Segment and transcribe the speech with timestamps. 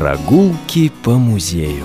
[0.00, 1.84] Прогулки по музею.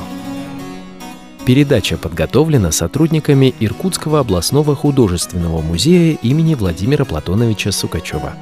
[1.45, 8.33] Передача подготовлена сотрудниками Иркутского областного художественного музея имени Владимира Платоновича Сукачева.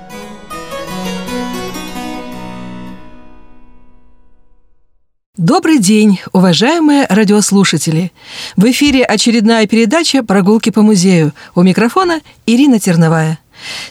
[5.36, 8.12] Добрый день, уважаемые радиослушатели!
[8.56, 11.34] В эфире очередная передача «Прогулки по музею».
[11.56, 13.40] У микрофона Ирина Терновая.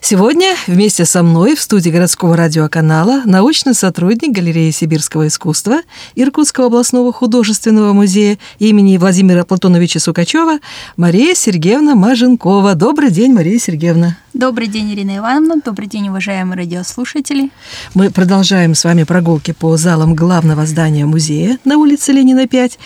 [0.01, 5.81] Сегодня вместе со мной в студии городского радиоканала научный сотрудник галереи сибирского искусства
[6.15, 10.59] Иркутского областного художественного музея имени Владимира Платоновича Сукачева
[10.97, 12.75] Мария Сергеевна Маженкова.
[12.75, 14.17] Добрый день, Мария Сергеевна.
[14.35, 15.61] Добрый день, Ирина Ивановна.
[15.63, 17.51] Добрый день, уважаемые радиослушатели.
[17.93, 22.79] Мы продолжаем с вами прогулки по залам главного здания музея на улице Ленина 5.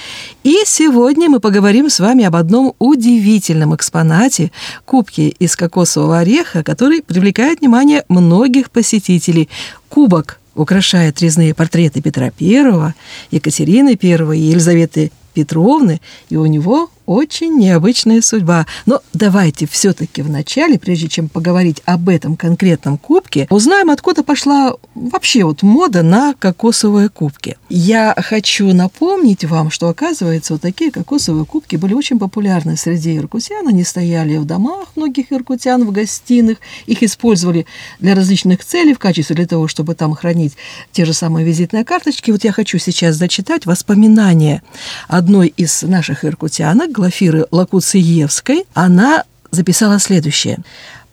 [0.43, 4.51] И сегодня мы поговорим с вами об одном удивительном экспонате–
[4.85, 9.48] кубке из кокосового ореха, который привлекает внимание многих посетителей.
[9.89, 12.93] Кубок украшает резные портреты Петра I,
[13.30, 18.66] Екатерины I и Елизаветы Петровны, и у него очень необычная судьба.
[18.85, 25.45] Но давайте все-таки вначале, прежде чем поговорить об этом конкретном кубке, узнаем, откуда пошла вообще
[25.45, 27.57] вот мода на кокосовые кубки.
[27.68, 33.68] Я хочу напомнить вам, что, оказывается, вот такие кокосовые кубки были очень популярны среди иркутян.
[33.68, 36.59] Они стояли в домах многих иркутян, в гостиных.
[36.87, 37.66] Их использовали
[38.01, 40.54] для различных целей, в качестве для того, чтобы там хранить
[40.93, 42.30] те же самые визитные карточки.
[42.30, 44.63] Вот я хочу сейчас зачитать воспоминания
[45.09, 50.61] одной из наших иркутянок, Глафиры Лакуциевской, она записала следующее.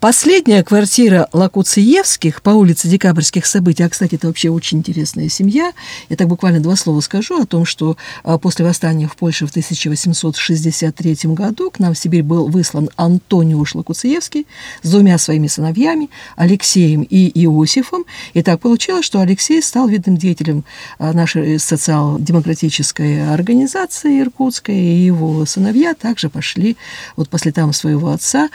[0.04, 5.72] Последняя квартира Лакуциевских по улице Декабрьских событий, а, кстати, это вообще очень интересная семья,
[6.10, 9.48] я так буквально два слова скажу о том, что а, после восстания в Польше в
[9.48, 14.46] 1863 году к нам в Сибирь был выслан Антониуш Лакуциевский
[14.82, 18.04] с двумя своими сыновьями, Алексеем и Иосифом.
[18.34, 20.64] И так получилось, что Алексей стал видным деятелем
[20.98, 26.76] а, нашей социал-демократической организации иркутской, и его сыновья также пошли
[27.16, 28.50] вот по следам своего отца.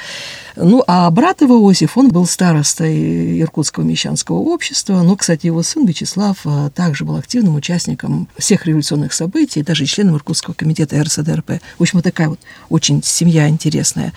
[0.56, 5.86] Ну, а брат Саратов Иосиф, он был старостой Иркутского мещанского общества, но, кстати, его сын
[5.86, 11.62] Вячеслав а, также был активным участником всех революционных событий, даже членом Иркутского комитета РСДРП.
[11.78, 12.40] В общем, вот такая вот
[12.70, 14.12] очень семья интересная.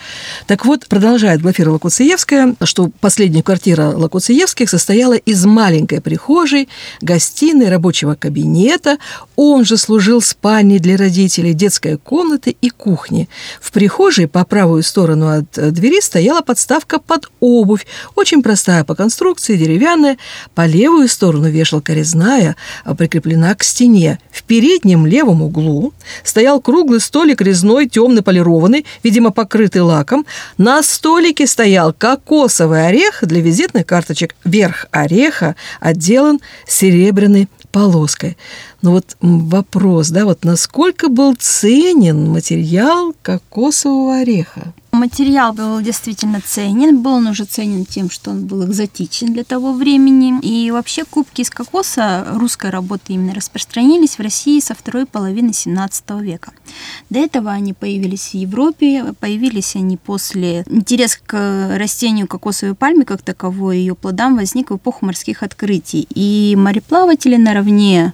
[0.48, 6.68] Так вот, продолжает Глафира Лакуциевская, что последняя квартира Лакуциевских состояла из маленькой прихожей,
[7.02, 8.98] гостиной, рабочего кабинета.
[9.36, 13.28] Он же служил спальней для родителей, детской комнаты и кухни.
[13.60, 19.58] В прихожей по правую сторону от двери стояла подставка под обувь, очень простая по конструкции,
[19.58, 20.16] деревянная.
[20.54, 24.18] По левую сторону вешалка резная, а прикреплена к стене.
[24.30, 25.92] В переднем левом углу
[26.24, 30.24] стоял круглый столик резной, темно полированный, видимо, покрытый лаком.
[30.56, 34.34] На столике стоял кокосовый орех для визитных карточек.
[34.44, 38.38] Верх ореха отделан серебряной полоской.
[38.82, 44.72] Но вот вопрос, да, вот насколько был ценен материал кокосового ореха?
[44.92, 47.00] Материал был действительно ценен.
[47.00, 50.38] Был он уже ценен тем, что он был экзотичен для того времени.
[50.42, 56.10] И вообще кубки из кокоса русской работы именно распространились в России со второй половины 17
[56.20, 56.52] века.
[57.08, 59.14] До этого они появились в Европе.
[59.18, 60.62] Появились они после...
[60.68, 66.06] Интерес к растению кокосовой пальмы как таковой, ее плодам возник в эпоху морских открытий.
[66.14, 68.12] И мореплаватели наравне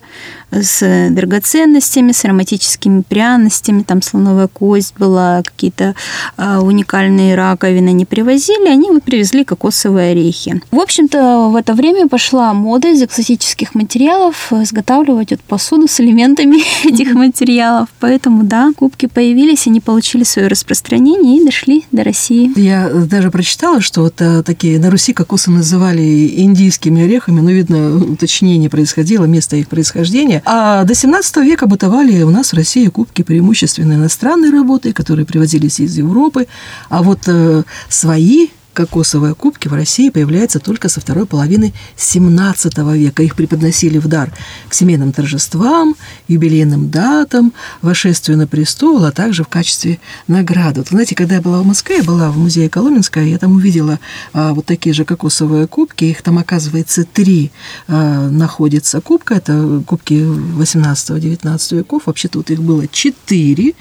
[0.63, 5.95] с драгоценностями, с ароматическими пряностями, там слоновая кость была, какие-то
[6.37, 10.61] а, уникальные раковины не привозили, они привезли кокосовые орехи.
[10.71, 16.63] В общем-то, в это время пошла мода из экзотических материалов изготавливать вот посуду с элементами
[16.87, 17.89] этих материалов.
[18.01, 22.51] Поэтому, да, кубки появились, они получили свое распространение и дошли до России.
[22.59, 27.97] Я даже прочитала, что вот а, такие на Руси кокосы называли индийскими орехами, но, видно,
[27.97, 30.43] уточнение происходило, место их происхождения.
[30.51, 35.79] А до 17 века бытовали у нас в России кубки преимущественно иностранной работы, которые привозились
[35.79, 36.47] из Европы,
[36.89, 43.23] а вот э, свои кокосовые кубки в России появляются только со второй половины XVII века.
[43.23, 44.33] Их преподносили в дар
[44.69, 45.97] к семейным торжествам,
[46.29, 47.53] юбилейным датам,
[47.83, 49.99] вошествию на престол, а также в качестве
[50.29, 50.81] награды.
[50.81, 53.99] Вот, знаете, когда я была в Москве, я была в музее Коломенского, я там увидела
[54.33, 56.05] а, вот такие же кокосовые кубки.
[56.05, 57.51] Их там, оказывается, три
[57.89, 59.35] а, находится кубка.
[59.35, 62.05] Это кубки 18-19 веков.
[62.07, 63.73] Вообще-то вот их было четыре.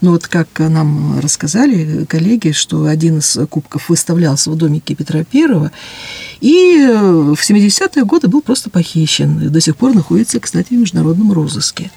[0.00, 5.70] Но вот как нам рассказали коллеги, что один из кубков выставлялся в домике Петра Первого.
[6.40, 9.50] И э, в 70-е годы был просто похищен.
[9.50, 11.90] До сих пор находится, кстати, в международном розыске.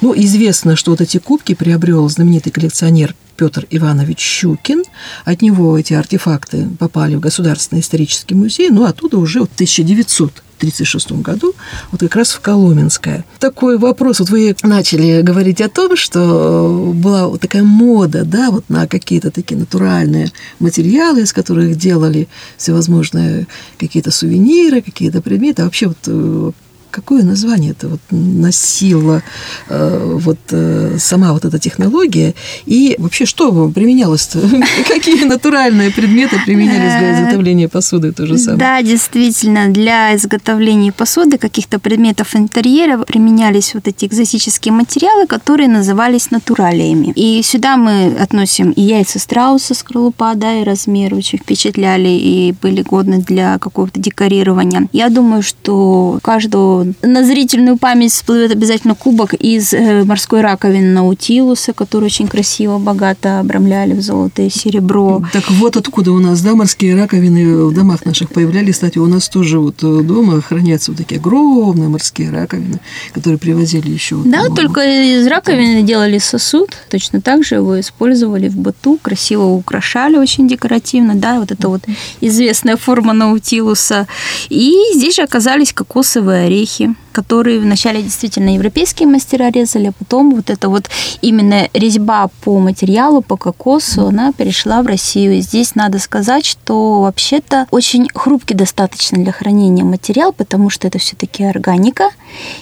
[0.00, 4.82] Ну, известно, что вот эти кубки приобрел знаменитый коллекционер Петр Иванович Щукин.
[5.24, 11.12] От него эти артефакты попали в Государственный исторический музей, ну, оттуда уже в 1900 1936
[11.22, 11.54] году,
[11.90, 13.24] вот как раз в Коломенское.
[13.38, 18.68] Такой вопрос, вот вы начали говорить о том, что была вот такая мода, да, вот
[18.68, 22.28] на какие-то такие натуральные материалы, из которых делали
[22.58, 23.46] всевозможные
[23.78, 25.62] какие-то сувениры, какие-то предметы.
[25.62, 26.50] А вообще вот э,
[26.90, 29.22] какое название это вот носила
[29.68, 32.34] э, вот э, сама вот эта технология
[32.66, 34.40] и вообще что применялось-то?
[34.88, 38.58] Какие натуральные предметы применялись для э, изготовления посуды то же самое?
[38.58, 46.30] Да, действительно, для изготовления посуды каких-то предметов интерьера применялись вот эти экзотические материалы, которые назывались
[46.30, 47.12] натуралиями.
[47.16, 52.82] И сюда мы относим и яйца страуса, скорлупа, да, и размер очень впечатляли и были
[52.82, 54.88] годны для какого-то декорирования.
[54.92, 61.72] Я думаю, что каждого на зрительную память всплывет обязательно кубок из э, морской раковины Наутилуса,
[61.72, 65.22] который очень красиво, богато обрамляли в золото и серебро.
[65.32, 68.74] Так вот откуда у нас, да, морские раковины в домах наших появлялись.
[68.74, 72.80] Кстати, у нас тоже вот э, дома хранятся вот такие огромные морские раковины,
[73.12, 74.16] которые привозили еще.
[74.16, 79.44] Вот, да, только из раковины делали сосуд, точно так же его использовали в быту, красиво
[79.44, 81.82] украшали очень декоративно, да, вот это вот
[82.20, 84.06] известная форма Наутилуса.
[84.48, 90.34] И здесь же оказались кокосовые орехи, орехи, которые вначале действительно европейские мастера резали, а потом
[90.34, 90.88] вот это вот
[91.22, 95.34] именно резьба по материалу, по кокосу, она перешла в Россию.
[95.34, 100.98] И здесь надо сказать, что вообще-то очень хрупкий достаточно для хранения материал, потому что это
[100.98, 102.10] все-таки органика,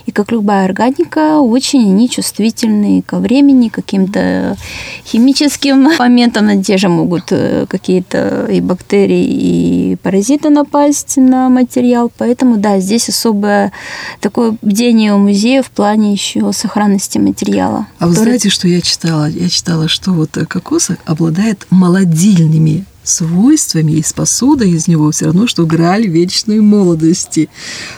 [0.06, 4.56] и как любая органика, очень они чувствительны ко времени, каким-то
[5.04, 12.10] химическим моментам, на те же могут э, какие-то и бактерии, и паразиты напасть на материал.
[12.16, 13.72] Поэтому, да, здесь особое
[14.20, 17.86] такое бдение у музея в плане еще сохранности материала.
[17.98, 19.28] А вы знаете, что я читала?
[19.28, 25.46] Я читала, что вот кокос обладает молодильными свойствами и с посудой из него все равно,
[25.46, 27.48] что граль вечной молодости.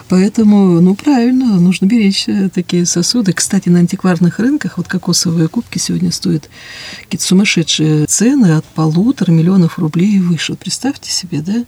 [0.09, 3.33] Поэтому, ну, правильно, нужно беречь э, такие сосуды.
[3.33, 6.49] Кстати, на антикварных рынках вот кокосовые кубки сегодня стоят
[7.03, 10.53] какие-то сумасшедшие цены от полутора миллионов рублей и выше.
[10.53, 11.65] Вот представьте себе, да?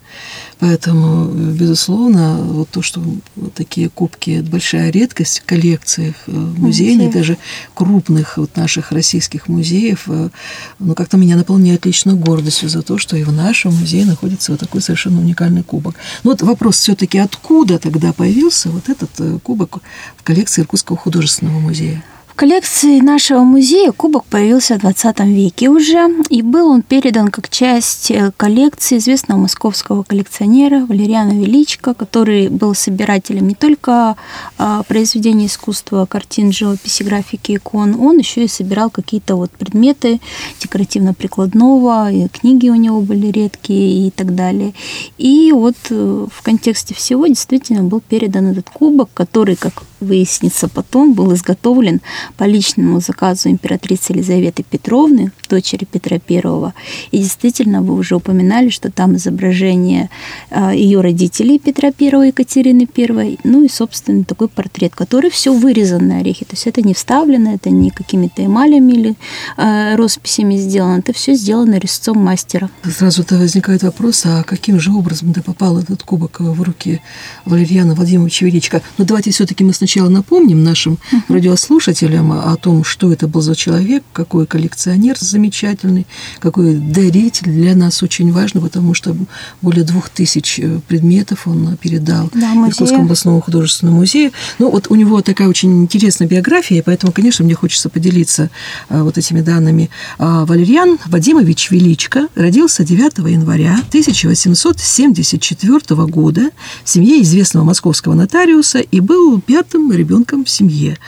[0.58, 3.02] Поэтому, безусловно, вот то, что
[3.36, 7.20] вот такие кубки– это большая редкость в коллекциях э, музейных, Музей.
[7.20, 7.38] даже
[7.74, 10.30] крупных вот наших российских музеев, э,
[10.78, 14.60] ну, как-то меня наполняет лично гордостью за то, что и в нашем музее находится вот
[14.60, 15.94] такой совершенно уникальный кубок.
[16.22, 19.78] Но вот вопрос все-таки, откуда тогда появился вот этот э, кубок
[20.16, 22.04] в коллекции Иркутского художественного музея?
[22.32, 27.50] В коллекции нашего музея кубок появился в 20 веке уже, и был он передан как
[27.50, 34.16] часть э, коллекции известного московского коллекционера Валериана Величко, который был собирателем не только
[34.56, 40.18] а, произведений искусства, картин, живописи, графики, икон, он еще и собирал какие-то вот предметы
[40.58, 44.72] декоративно-прикладного, и книги у него были редкие и так далее.
[45.18, 51.14] И вот э, в контексте всего действительно был передан этот кубок, который, как выяснится потом,
[51.14, 52.00] был изготовлен
[52.36, 56.72] по личному заказу императрицы Елизаветы Петровны, дочери Петра I.
[57.10, 60.10] И действительно, вы уже упоминали, что там изображение
[60.50, 66.08] а, ее родителей Петра I, Екатерины I, ну и, собственно, такой портрет, который все вырезан
[66.08, 66.44] на орехи.
[66.44, 69.14] То есть это не вставлено, это не какими-то эмалями или
[69.56, 72.70] э, росписями сделано, это все сделано резцом мастера.
[72.84, 77.00] Сразу-то возникает вопрос, а каким же образом да попал этот кубок в руки
[77.44, 78.82] Валерьяна Владимировича Величко?
[78.98, 81.22] Но давайте все-таки мы сначала напомним нашим uh-huh.
[81.28, 86.06] радиослушателям, слушателям о том, что это был за человек, какой коллекционер замечательный,
[86.38, 89.16] какой даритель для нас очень важно, потому что
[89.60, 94.32] более двух тысяч э, предметов он передал да, Иркутскому областному художественному музею.
[94.58, 98.50] Ну, вот у него такая очень интересная биография, и поэтому, конечно, мне хочется поделиться
[98.88, 99.90] э, вот этими данными.
[100.18, 106.50] А, Валерьян Вадимович Величко родился 9 января 1874 года
[106.84, 110.98] в семье известного московского нотариуса и был пятым ребенком в семье.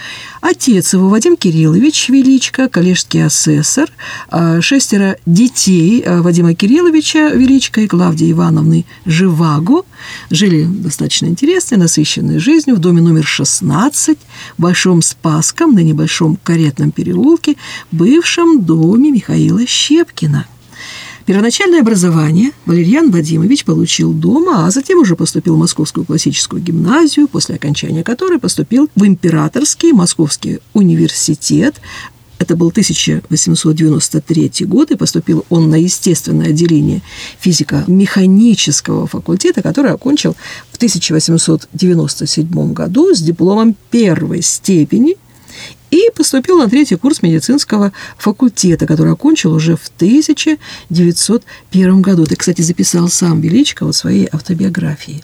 [0.40, 3.90] Отец его Вадим Кириллович Величко, коллежский асессор,
[4.28, 9.82] а, шестеро детей а, Вадима Кирилловича Величко и Клавдии Ивановны Живаго
[10.30, 14.18] жили достаточно интересной, насыщенной жизнью в доме номер 16
[14.58, 17.56] в Большом Спасском, на небольшом каретном переулке,
[17.92, 20.46] бывшем доме Михаила Щепкина–
[21.26, 27.54] Первоначальное образование Валерьян Вадимович получил дома, а затем уже поступил в Московскую классическую гимназию, после
[27.54, 31.80] окончания которой поступил в Императорский Московский университет,
[32.38, 37.00] это был 1893 год, и поступил он на естественное отделение
[37.40, 40.36] физико-механического факультета, который окончил
[40.70, 45.16] в 1897 году с дипломом первой степени
[45.94, 52.26] и поступил на третий курс медицинского факультета, который окончил уже в 1901 году.
[52.26, 55.22] Ты, кстати, записал сам Величко в своей автобиографии.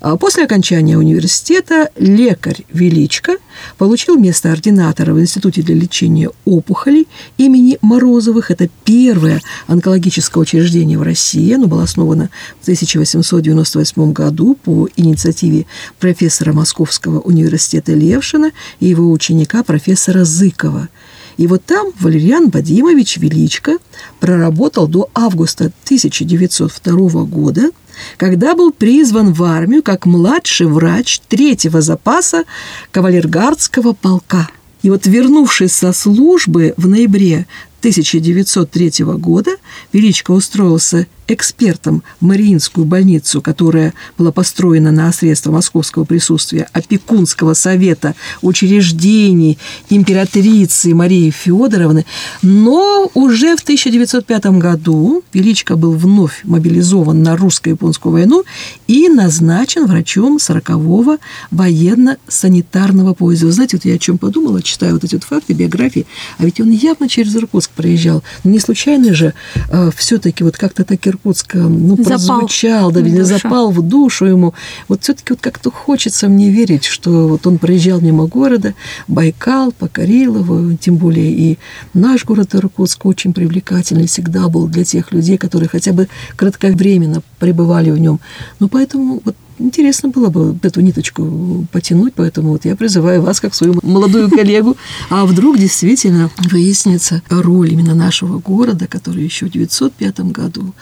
[0.00, 3.36] А после окончания университета лекарь Величко
[3.76, 7.06] получил место ординатора в Институте для лечения опухолей
[7.36, 8.50] имени Морозовых.
[8.50, 11.52] Это первое онкологическое учреждение в России.
[11.52, 15.66] Оно было основано в 1898 году по инициативе
[16.00, 20.88] профессора Московского университета Левшина и его ученика профессора Зыкова.
[21.36, 23.78] И вот там Валериан Вадимович Величко
[24.20, 27.70] проработал до августа 1902 года–
[28.16, 32.44] когда был призван в армию как младший врач третьего запаса
[32.90, 34.48] кавалергардского полка.
[34.82, 37.46] И вот вернувшись со службы в ноябре
[37.80, 39.52] 1903 года,
[39.92, 49.58] Величко устроился экспертом Мариинскую больницу, которая была построена на средства московского присутствия опекунского совета учреждений
[49.90, 52.04] императрицы Марии Федоровны.
[52.42, 58.44] Но уже в 1905 году Величко был вновь мобилизован на русско-японскую войну
[58.86, 61.18] и назначен врачом 40-го
[61.50, 63.46] военно-санитарного поезда.
[63.46, 66.06] Вы знаете, вот я о чем подумала, читаю вот эти вот факты, биографии,
[66.38, 68.22] а ведь он явно через Иркутск проезжал.
[68.44, 69.34] Не случайно же
[69.70, 74.54] э, все-таки вот как-то так Иркутска ну, прозвучал, да, или запал в душу ему.
[74.88, 78.74] Вот все-таки вот как-то хочется мне верить, что вот он проезжал мимо города,
[79.08, 81.58] Байкал, покорил его, тем более и
[81.94, 87.90] наш город Иркутск очень привлекательный всегда был для тех людей, которые хотя бы кратковременно пребывали
[87.90, 88.20] в нем.
[88.60, 93.54] Но поэтому вот интересно было бы эту ниточку потянуть, поэтому вот я призываю вас, как
[93.54, 94.76] свою молодую коллегу,
[95.10, 100.74] а вдруг действительно выяснится роль именно нашего города, который еще в 905 году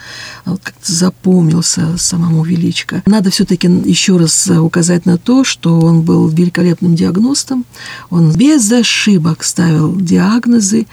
[0.45, 3.02] а вот как-то запомнился самому Величко.
[3.06, 7.64] Надо все-таки еще раз указать на то, что он был великолепным диагностом,
[8.11, 10.87] он без ошибок ставил диагнозы,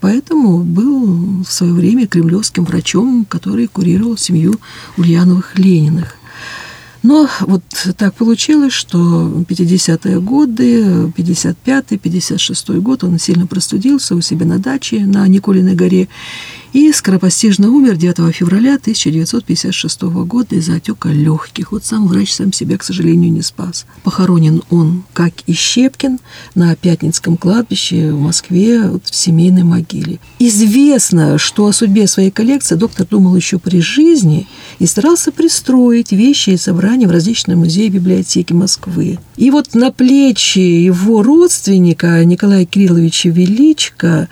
[0.00, 4.58] поэтому был в свое время кремлевским врачом, который курировал семью
[4.96, 6.17] Ульяновых-Лениных.
[7.08, 7.62] Но вот
[7.96, 8.98] так получилось, что
[9.48, 10.82] 50-е годы,
[11.16, 16.08] 55-й, 56-й год он сильно простудился у себя на даче на Николиной горе
[16.78, 21.72] и скоропостижно умер 9 февраля 1956 года из-за отека легких.
[21.72, 23.84] Вот сам врач сам себя, к сожалению, не спас.
[24.04, 26.20] Похоронен он, как и Щепкин,
[26.54, 30.20] на Пятницком кладбище в Москве вот, в семейной могиле.
[30.38, 34.46] Известно, что о судьбе своей коллекции доктор думал еще при жизни
[34.78, 39.18] и старался пристроить вещи и собрания в различные музеи и библиотеки Москвы.
[39.36, 44.28] И вот на плечи его родственника Николая Кирилловича Величко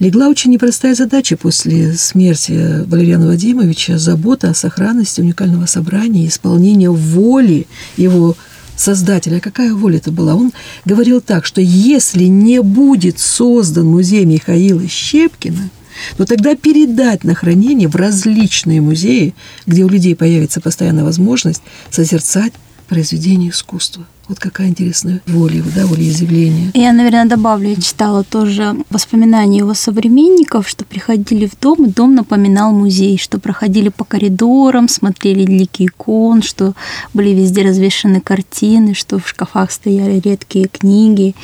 [0.00, 7.68] легла очень непростая задача после смерти Валериана Вадимовича– забота о сохранности уникального собрания, исполнение воли
[7.96, 8.36] его
[8.76, 9.36] создателя.
[9.36, 10.34] А какая воля это была?
[10.34, 10.52] Он
[10.86, 15.70] говорил так, что если не будет создан музей Михаила Щепкина,
[16.16, 19.34] то тогда передать на хранение в различные музеи,
[19.66, 22.54] где у людей появится постоянная возможность созерцать
[22.88, 24.06] произведения искусства.
[24.30, 26.70] Вот какая интересная воля, да, волеизъявление.
[26.74, 32.14] Я, наверное, добавлю, я читала тоже воспоминания его современников, что приходили в дом, и дом
[32.14, 36.74] напоминал музей, что проходили по коридорам, смотрели лики икон, что
[37.12, 41.34] были везде развешаны картины, что в шкафах стояли редкие книги.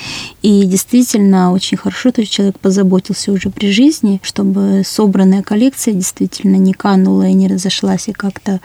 [0.43, 6.73] И действительно, очень хорошо, что человек позаботился уже при жизни, чтобы собранная коллекция действительно не
[6.73, 8.61] канула и не разошлась и как-то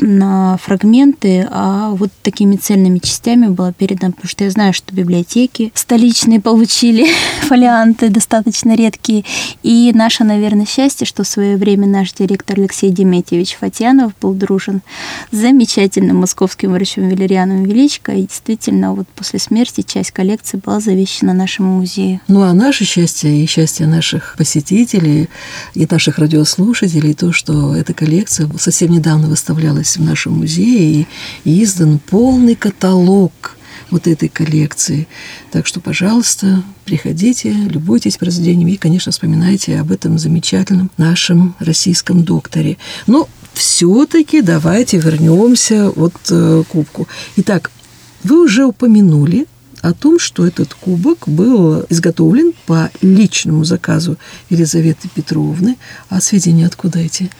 [0.00, 5.72] на фрагменты, а вот такими цельными частями было передано, потому что я знаю, что библиотеки
[5.74, 7.06] столичные получили
[7.42, 9.24] фолианты достаточно редкие.
[9.62, 14.82] И наше, наверное, счастье, что в свое время наш директор Алексей Деметьевич Фатьянов был дружен
[15.30, 21.32] с замечательным московским врачом Валерианом Величко, и действительно вот после смерти часть коллекции была завещана
[21.32, 22.20] нашему музею.
[22.28, 25.28] Ну а наше счастье и счастье наших посетителей
[25.74, 31.06] и наших радиослушателей то, что эта коллекция совсем недавно выставлялась осталось в нашем музее
[31.44, 33.56] и издан полный каталог
[33.90, 35.06] вот этой коллекции.
[35.52, 42.76] Так что, пожалуйста, приходите, любуйтесь произведениями и, конечно, вспоминайте об этом замечательном нашем российском докторе.
[43.06, 47.06] Но все-таки давайте вернемся вот э, к кубку.
[47.36, 47.70] Итак,
[48.24, 49.46] вы уже упомянули
[49.82, 54.16] о том, что этот кубок был изготовлен по личному заказу
[54.50, 55.76] Елизаветы Петровны.
[56.08, 57.30] А сведения откуда эти?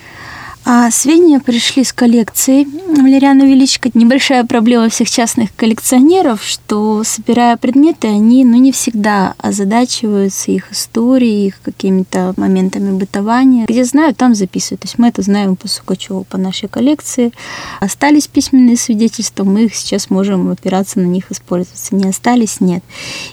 [0.66, 2.66] А сведения пришли с коллекции
[2.96, 3.90] Валериана Величко.
[3.92, 11.48] Небольшая проблема всех частных коллекционеров, что собирая предметы, они ну, не всегда озадачиваются их историей,
[11.48, 13.66] их какими-то моментами бытования.
[13.66, 14.80] Где знают, там записывают.
[14.80, 17.32] То есть мы это знаем по Сукачеву, по нашей коллекции.
[17.80, 21.94] Остались письменные свидетельства, мы их сейчас можем опираться на них, использоваться.
[21.94, 22.82] Не остались, нет.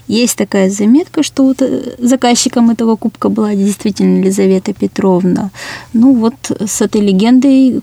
[0.07, 5.51] Есть такая заметка, что вот э, заказчиком этого кубка была действительно Елизавета Петровна.
[5.93, 6.99] Ну вот с этой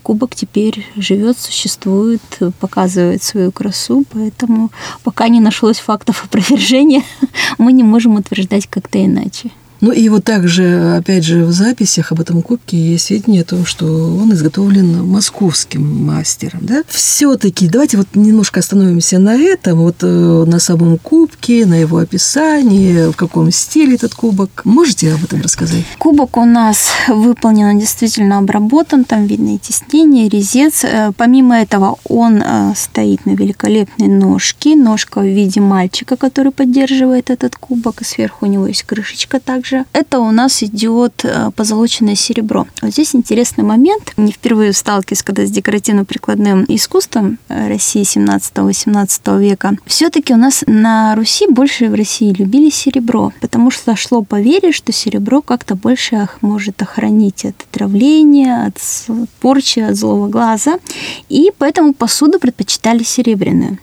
[0.02, 2.20] кубок теперь живет, существует,
[2.60, 4.70] показывает свою красу, поэтому
[5.04, 7.02] пока не нашлось фактов опровержения,
[7.58, 9.50] мы не можем утверждать как-то иначе.
[9.80, 13.64] Ну и вот также, опять же, в записях об этом кубке есть сведения о том,
[13.64, 16.60] что он изготовлен московским мастером.
[16.62, 16.82] Да?
[16.88, 23.10] Все-таки давайте вот немножко остановимся на этом, вот э, на самом кубке, на его описании,
[23.10, 24.62] в каком стиле этот кубок.
[24.64, 25.84] Можете об этом рассказать?
[25.98, 30.84] Кубок у нас выполнен, действительно обработан, там видно и тиснение, резец.
[30.84, 37.30] Э, помимо этого он э, стоит на великолепной ножке, ножка в виде мальчика, который поддерживает
[37.30, 41.50] этот кубок, и сверху у него есть крышечка также также это у нас идет э,
[41.54, 42.66] позолоченное серебро.
[42.82, 44.12] Вот здесь интересный момент.
[44.16, 49.76] Не впервые сталкиваюсь, когда с декоративно-прикладным искусством э, России 17-18 века.
[49.86, 54.92] Все-таки у нас на Руси больше в России любили серебро, потому что шло поверье, что
[54.92, 58.78] серебро как-то больше может охранить от отравления, от
[59.40, 60.78] порчи, от злого глаза.
[61.28, 63.78] И поэтому посуду предпочитали серебряную.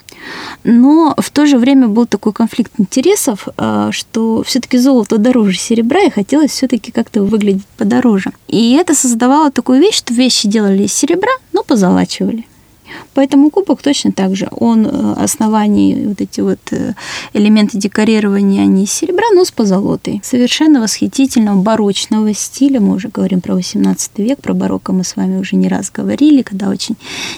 [0.63, 6.01] Но в то же время был такой конфликт интересов, а, что все-таки золото дороже серебра,
[6.01, 8.31] и хотелось все-таки как-то выглядеть подороже.
[8.47, 12.45] И это создавало такую вещь, что вещи делали из серебра, но позолачивали.
[13.13, 14.47] Поэтому кубок точно так же.
[14.51, 16.93] Он э, основание вот эти вот э,
[17.33, 20.21] элементы декорирования, они из серебра, но с позолотой.
[20.23, 22.79] Совершенно восхитительного барочного стиля.
[22.79, 26.41] Мы уже говорим про 18 век, про барокко мы с вами уже не раз говорили,
[26.41, 26.95] когда очень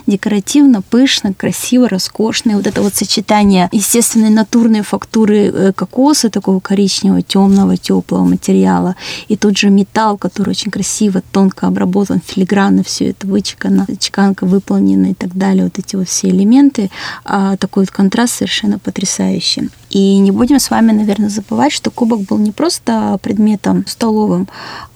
[0.07, 2.51] декоративно, пышно, красиво, роскошно.
[2.51, 8.95] И вот это вот сочетание естественной натурной фактуры э, кокоса, такого коричневого, темного, теплого материала,
[9.27, 15.11] и тот же металл, который очень красиво, тонко обработан, филигранно все это вычекано, чеканка выполнена
[15.11, 16.89] и так далее вот эти вот все элементы,
[17.25, 19.69] а такой вот контраст совершенно потрясающий.
[19.89, 24.47] И не будем с вами, наверное, забывать, что кубок был не просто предметом столовым,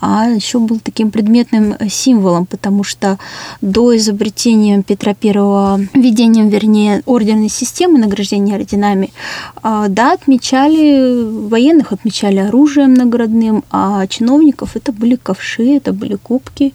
[0.02, 3.18] а еще был таким предметным символом, потому что
[3.62, 9.12] до изобретения Петра I, введением, вернее, орденной системы награждения орденами,
[9.64, 16.74] а, да, отмечали военных, отмечали оружием наградным, а чиновников это были ковши, это были кубки,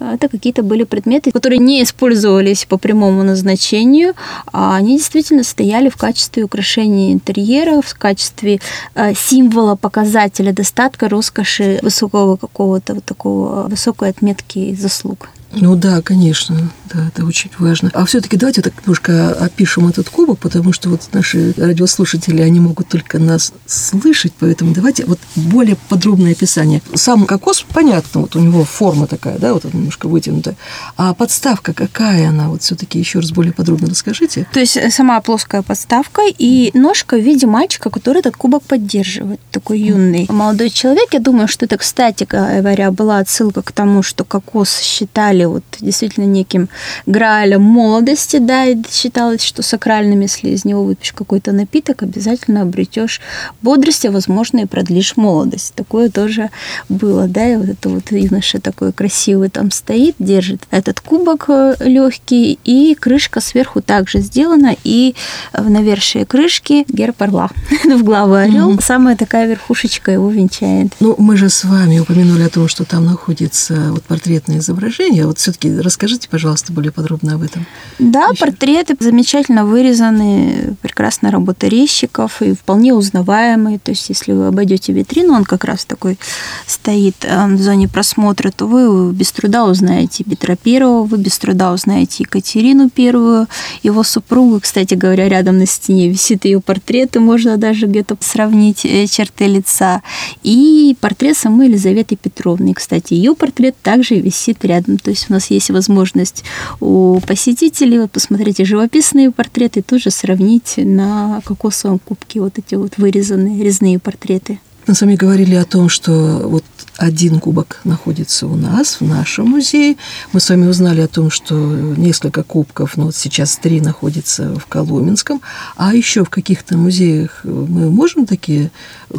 [0.00, 4.14] это какие-то были предметы, которые не использовались по прямому назначению,
[4.52, 8.60] а они действительно стояли в качестве украшения интерьера, в качестве
[8.94, 15.28] э, символа, показателя достатка, роскоши, высокого какого-то вот такого, высокой отметки заслуг.
[15.52, 17.90] Ну да, конечно, да, это очень важно.
[17.94, 22.88] А все-таки давайте так немножко опишем этот кубок, потому что вот наши радиослушатели, они могут
[22.88, 26.82] только нас слышать, поэтому давайте вот более подробное описание.
[26.94, 30.56] Сам кокос, понятно, вот у него форма такая, да, вот немножко вытянутая.
[30.96, 32.48] А подставка какая она?
[32.48, 34.46] Вот все-таки еще раз более подробно расскажите.
[34.52, 39.40] То есть э, сама плоская подставка и ножка в виде мальчика, который этот кубок поддерживает,
[39.50, 41.08] такой юный молодой человек.
[41.12, 45.64] Я думаю, что это, кстати говоря, была отсылка к тому, что кокос считали считали вот
[45.80, 46.68] действительно неким
[47.06, 53.20] граалем молодости, да, и считалось, что сакральным, если из него выпьешь какой-то напиток, обязательно обретешь
[53.62, 55.74] бодрость, а возможно и продлишь молодость.
[55.74, 56.50] Такое тоже
[56.88, 61.76] было, да, и вот это вот юноша такой красивый там стоит, держит этот кубок э,
[61.80, 65.14] легкий, и крышка сверху также сделана, и
[65.52, 67.50] в навершие крышки герб орла
[67.84, 68.70] в главу орел.
[68.70, 68.80] Угу.
[68.82, 70.92] Самая такая верхушечка его венчает.
[71.00, 75.38] Ну, мы же с вами упомянули о том, что там находится вот портретное изображение вот
[75.38, 77.66] все-таки расскажите, пожалуйста, более подробно об этом.
[77.98, 78.40] Да, Еще.
[78.40, 83.78] портреты замечательно вырезаны, прекрасная работа резчиков и вполне узнаваемые.
[83.78, 86.18] То есть, если вы обойдете витрину, он как раз такой
[86.66, 91.72] стоит э, в зоне просмотра, то вы без труда узнаете Петра Первого, вы без труда
[91.72, 93.46] узнаете Екатерину Первую,
[93.82, 98.84] его супругу, кстати говоря, рядом на стене висит ее портрет, и можно даже где-то сравнить
[98.84, 100.02] э, черты лица.
[100.42, 102.74] И портрет самой Елизаветы Петровны.
[102.74, 104.98] Кстати, ее портрет также висит рядом.
[104.98, 106.44] То есть есть у нас есть возможность
[106.80, 113.62] у посетителей вот посмотреть живописные портреты тоже сравнить на кокосовом кубке вот эти вот вырезанные
[113.62, 114.60] резные портреты.
[114.86, 116.12] Мы с вами говорили о том, что
[116.44, 116.64] вот
[116.98, 119.96] один кубок находится у нас, в нашем музее.
[120.32, 124.66] Мы с вами узнали о том, что несколько кубков, ну вот сейчас три находятся в
[124.66, 125.40] Коломенском,
[125.76, 128.72] а еще в каких-то музеях мы можем такие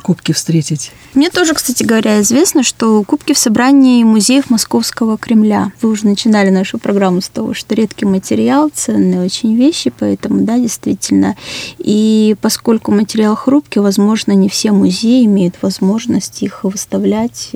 [0.04, 0.92] кубки встретить?
[1.13, 5.72] Мне тоже, кстати говоря, известно, что кубки в собрании музеев Московского Кремля.
[5.82, 10.58] Вы уже начинали нашу программу с того, что редкий материал, ценные очень вещи, поэтому, да,
[10.58, 11.38] действительно.
[11.78, 17.50] И поскольку материал хрупкий, возможно, не все музеи имеют возможность их выставлять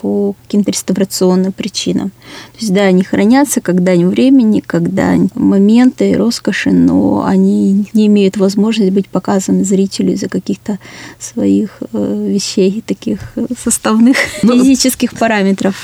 [0.00, 2.10] по каким-то реставрационным причинам.
[2.10, 8.36] То есть, да, они хранятся когда ни времени, когда моменты роскоши, но они не имеют
[8.36, 10.78] возможности быть показаны зрителю из-за каких-то
[11.18, 15.74] своих э, вещей, таких э, составных ну, физических параметров.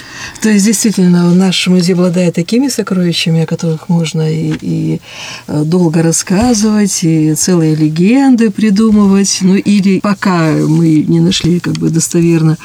[0.40, 5.00] То есть, действительно, наш музей обладает такими сокровищами, о которых можно и, и
[5.48, 11.90] э, долго рассказывать, и целые легенды придумывать, ну или пока мы не нашли как бы
[11.90, 12.56] достоверно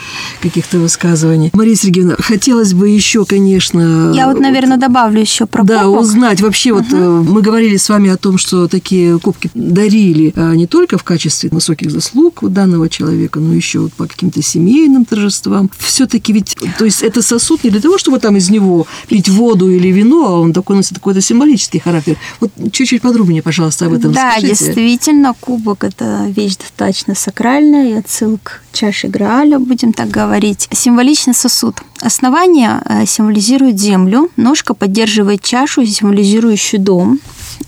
[0.42, 1.07] каких-то высказываний.
[1.54, 4.12] Мария Сергеевна, хотелось бы еще, конечно...
[4.14, 6.02] Я вот, наверное, добавлю еще про Да, кубок.
[6.02, 6.84] узнать вообще, угу.
[6.84, 11.50] вот мы говорили с вами о том, что такие кубки дарили не только в качестве
[11.52, 15.70] высоких заслуг данного человека, но еще вот по каким-то семейным торжествам.
[15.78, 19.70] Все-таки ведь, то есть это сосуд не для того, чтобы там из него пить воду
[19.70, 22.18] или вино, а он такой носит какой-то символический характер.
[22.40, 24.56] Вот чуть-чуть подробнее, пожалуйста, об этом да, скажите.
[24.56, 30.68] Да, действительно, кубок– это вещь достаточно сакральная, и отсылка к чаше Грааля, будем так говорить.
[30.98, 31.76] Символичный сосуд.
[32.02, 37.20] Основание э, символизирует землю, ножка поддерживает чашу, символизирующую дом,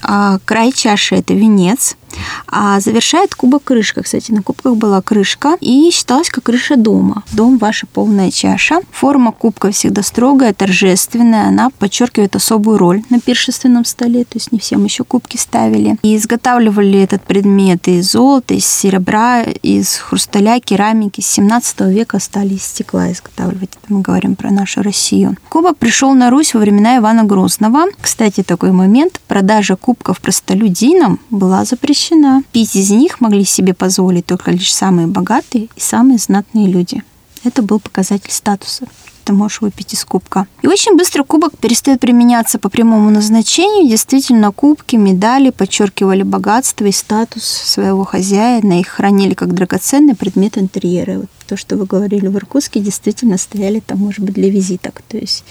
[0.01, 1.95] а край чаши– это венец,
[2.47, 4.03] а завершает кубок крышка.
[4.03, 7.23] Кстати, на кубках была крышка и считалась как крыша дома.
[7.31, 8.81] Дом– ваша полная чаша.
[8.91, 11.47] Форма кубка всегда строгая, торжественная.
[11.47, 14.23] Она подчеркивает особую роль на пиршественном столе.
[14.23, 15.97] То есть не всем еще кубки ставили.
[16.01, 21.21] И изготавливали этот предмет из золота, из серебра, из хрусталя, керамики.
[21.21, 23.71] С 17 века стали из стекла изготавливать.
[23.81, 25.37] Это мы говорим про нашу Россию.
[25.49, 27.85] Кубок пришел на Русь во времена Ивана Грозного.
[28.01, 29.19] Кстати, такой момент.
[29.27, 32.43] Продажа кубков простолюдинам была запрещена запрещена.
[32.51, 37.03] Пить из них могли себе позволить только лишь самые богатые и самые знатные люди.
[37.43, 38.87] Это был показатель статуса
[39.25, 40.47] ты можешь выпить из кубка.
[40.63, 43.87] И очень быстро кубок перестает применяться по прямому назначению.
[43.87, 48.79] Действительно, кубки, медали подчеркивали богатство и статус своего хозяина.
[48.79, 51.19] Их хранили как драгоценный предмет интерьера.
[51.19, 55.01] Вот то, что вы говорили в Иркутске, действительно стояли там, может быть, для визиток.
[55.07, 55.43] То есть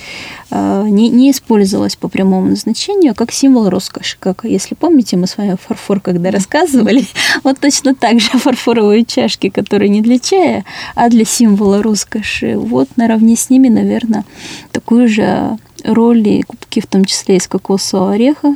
[0.51, 4.17] э, не, не использовалось по прямому назначению, а как символ роскоши.
[4.21, 7.05] Как, если помните, мы с вами фарфор когда рассказывали,
[7.43, 12.57] вот точно так же фарфоровые чашки, которые не для чая, а для символа роскоши.
[12.57, 14.25] Вот наравне с ними, наверное,
[14.71, 18.55] такую же роль и кубки, в том числе из кокосового ореха,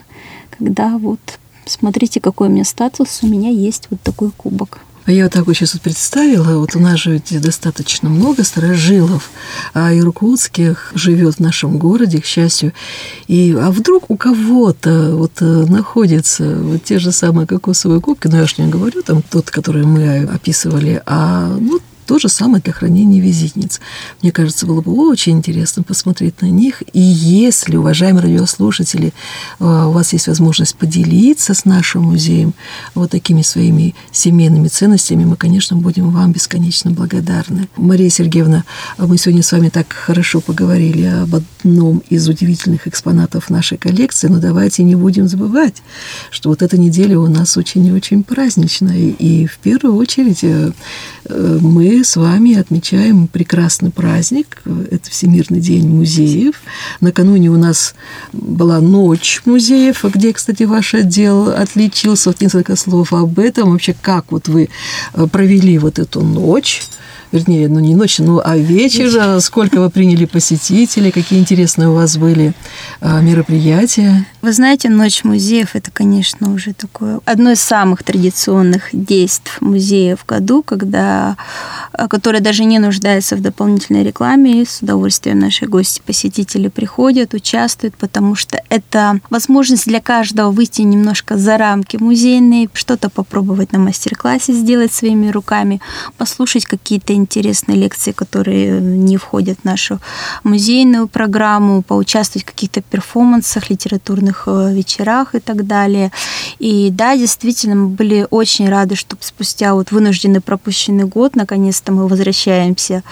[0.56, 1.18] когда вот
[1.64, 4.80] смотрите, какой у меня статус, у меня есть вот такой кубок.
[5.04, 9.30] А я вот так вот сейчас вот представила, вот у нас же достаточно много сторожилов,
[9.74, 12.72] а иркутских живет в нашем городе, к счастью.
[13.26, 18.36] И, а вдруг у кого-то вот э, находятся вот те же самые кокосовые кубки, ну
[18.36, 22.72] я ж не говорю, там тот, который мы описывали, а ну, то же самое для
[22.72, 23.80] хранения визитниц.
[24.22, 26.82] Мне кажется, было бы очень интересно посмотреть на них.
[26.92, 29.12] И если, уважаемые радиослушатели,
[29.58, 32.54] э, у вас есть возможность поделиться с нашим музеем
[32.94, 37.68] вот такими своими семейными ценностями, мы, конечно, будем вам бесконечно благодарны.
[37.76, 38.64] Мария Сергеевна,
[38.98, 44.38] мы сегодня с вами так хорошо поговорили об одном из удивительных экспонатов нашей коллекции, но
[44.38, 45.82] давайте не будем забывать,
[46.30, 49.14] что вот эта неделя у нас очень и очень праздничная.
[49.18, 50.72] И в первую очередь э,
[51.24, 51.58] э,
[52.00, 54.62] с вами отмечаем прекрасный праздник.
[54.90, 56.54] Это Всемирный день музеев.
[57.00, 57.94] Накануне у нас
[58.32, 62.30] была ночь музеев, где, кстати, ваш отдел отличился.
[62.30, 63.72] Вот несколько слов об этом.
[63.72, 64.68] Вообще, как вот вы
[65.14, 66.82] э, провели вот эту ночь?
[67.32, 72.16] Вернее, ну не ночью, ну а вечер, сколько вы приняли посетителей, какие интересные у вас
[72.16, 72.52] были
[73.00, 74.26] а, мероприятия?
[74.42, 80.26] Вы знаете, Ночь музеев– это, конечно, уже такое одно из самых традиционных действий музея в
[80.26, 81.36] году, когда,
[81.92, 87.34] а, которое даже не нуждается в дополнительной рекламе, и с удовольствием наши гости, посетители приходят,
[87.34, 93.78] участвуют, потому что это возможность для каждого выйти немножко за рамки музейные, что-то попробовать на
[93.78, 95.80] мастер-классе сделать своими руками,
[96.18, 99.98] послушать какие-то интересные лекции, которые не входят в нашу
[100.44, 106.10] музейную программу, поучаствовать в каких-то перформансах, литературных э, вечерах и так далее.
[106.62, 111.92] И да, действительно, мы были очень рады, что спустя вот вынужденный пропущенный год наконец наконец-то
[111.92, 113.02] мы возвращаемся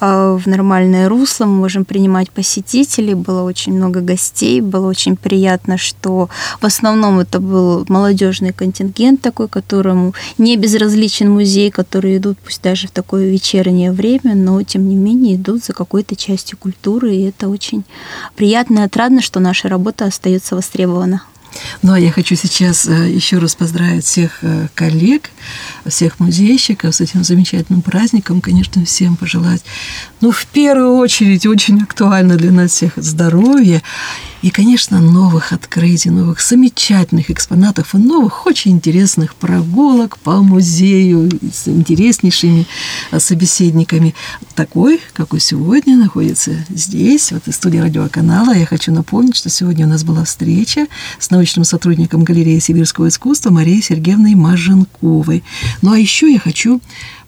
[0.00, 5.78] э, в нормальное русло, мы можем принимать посетителей, было очень много гостей, было очень приятно,
[5.78, 6.28] что
[6.60, 12.88] в основном это был молодежный контингент такой, которому не безразличен музей, которые идут пусть даже
[12.88, 17.48] в такое вечернее время, но тем не менее идут за какой-то частью культуры, и это
[17.48, 17.84] очень
[18.36, 21.22] приятно и отрадно, что наша работа остается востребована.
[21.82, 25.30] Ну, а я хочу сейчас э, еще раз поздравить всех э, коллег,
[25.86, 28.40] всех музейщиков с этим замечательным праздником.
[28.40, 29.62] Конечно, всем пожелать,
[30.20, 33.82] ну, в первую очередь, очень актуально для нас всех здоровья
[34.40, 41.66] и, конечно, новых открытий, новых замечательных экспонатов и новых очень интересных прогулок по музею с
[41.66, 42.66] интереснейшими
[43.10, 44.14] э, собеседниками.
[44.54, 48.54] Такой, какой сегодня находится здесь, в этой студии радиоканала.
[48.54, 50.86] Я хочу напомнить, что сегодня у нас была встреча
[51.18, 55.42] с научным сотрудником галереи сибирского искусства Марией Сергеевной Маженковой.
[55.82, 56.80] Ну а еще я хочу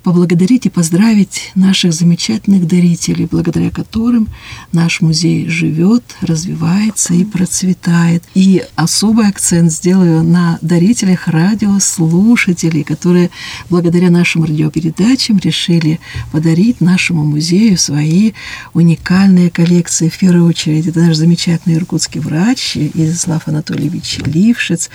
[0.02, 4.28] поблагодарить и поздравить наших замечательных дарителей, благодаря которым
[4.72, 8.24] наш музей живет, развивается и процветает.
[8.34, 13.30] И особый акцент сделаю на дарителях радиослушателей, которые
[13.68, 16.00] благодаря нашим радиопередачам решили
[16.32, 18.32] подарить нашему музею свои
[18.74, 20.08] уникальные коллекции.
[20.08, 24.90] В первую очередь, это наш замечательный иркутский врач Изяслав Анатольевич Лившиц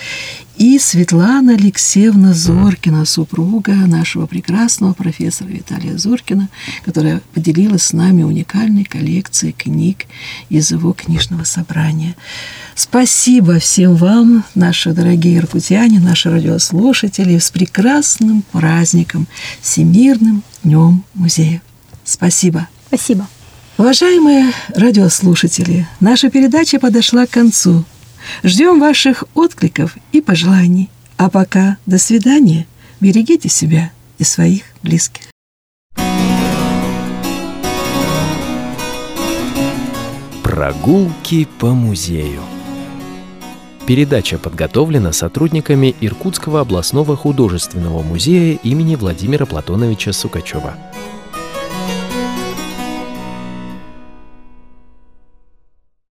[0.57, 6.49] и Светлана Алексеевна Зоркина, супруга нашего прекрасного профессора Виталия Зоркина,
[6.83, 10.05] которая поделилась с нами уникальной коллекцией книг
[10.49, 12.15] из его книжного собрания.
[12.75, 19.27] Спасибо всем вам, наши дорогие иркутяне, наши радиослушатели, с прекрасным праздником,
[19.61, 21.61] Всемирным днем музея.
[22.03, 22.67] Спасибо.
[22.87, 23.27] Спасибо.
[23.77, 27.83] Уважаемые радиослушатели, наша передача подошла к концу–
[28.43, 30.89] Ждем ваших откликов и пожеланий.
[31.17, 32.67] А пока до свидания.
[32.99, 35.23] Берегите себя и своих близких.
[40.43, 42.41] Прогулки по музею.
[43.85, 50.75] Передача подготовлена сотрудниками Иркутского областного художественного музея имени Владимира Платоновича Сукачева.